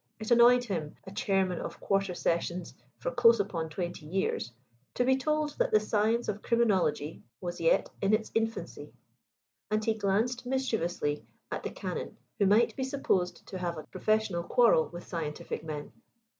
It 0.19 0.31
annoyed 0.31 0.63
him 0.63 0.95
a 1.05 1.11
Chairman 1.13 1.59
of 1.59 1.79
Quarter 1.79 2.15
Sessions 2.15 2.73
for 2.97 3.11
close 3.11 3.39
upon 3.39 3.69
twenty 3.69 4.07
years 4.07 4.51
to 4.95 5.05
be 5.05 5.15
told 5.15 5.51
that 5.59 5.69
the 5.69 5.79
science 5.79 6.27
of 6.27 6.41
criminology 6.41 7.21
was 7.39 7.61
yet 7.61 7.87
in 8.01 8.11
its 8.11 8.31
infancy; 8.33 8.93
and 9.69 9.85
he 9.85 9.93
glanced 9.93 10.43
mischievously 10.47 11.23
at 11.51 11.61
the 11.61 11.69
Canon, 11.69 12.17
who 12.39 12.47
might 12.47 12.75
be 12.75 12.83
supposed 12.83 13.45
to 13.45 13.59
have 13.59 13.77
a 13.77 13.83
professional 13.83 14.41
quarrel 14.41 14.87
with 14.89 15.05
scientific 15.05 15.63
men. 15.63 15.91